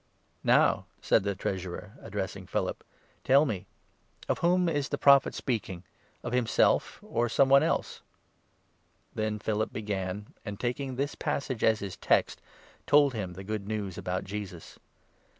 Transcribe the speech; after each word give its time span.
"Now," 0.43 0.87
said 0.99 1.21
the 1.21 1.35
Treasurer, 1.35 1.91
addressing 2.01 2.47
Philip, 2.47 2.83
"tell 3.23 3.41
34 3.45 3.45
me, 3.45 3.65
of 4.27 4.39
whom 4.39 4.67
is 4.67 4.89
the 4.89 4.97
Prophet 4.97 5.35
speaking? 5.35 5.83
Of 6.23 6.33
himself, 6.33 6.97
or 7.03 7.27
of 7.27 7.31
some 7.31 7.49
one 7.49 7.61
else?" 7.61 8.01
Then 9.13 9.37
Philip 9.37 9.71
began, 9.71 10.33
and, 10.43 10.59
taking 10.59 10.95
this 10.95 11.13
passage 11.13 11.63
as 11.63 11.81
his 11.81 11.97
text, 11.97 12.41
told 12.87 13.11
35 13.11 13.23
him 13.29 13.33
the 13.33 13.43
Good 13.43 13.67
News 13.67 13.95
about 13.95 14.23
Jesus. 14.23 14.79